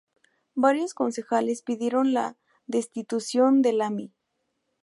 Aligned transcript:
Varios 0.55 0.95
concejales 0.95 1.61
pidieron 1.61 2.11
la 2.11 2.35
destitución 2.65 3.61
de 3.61 3.73
Lami. 3.73 4.11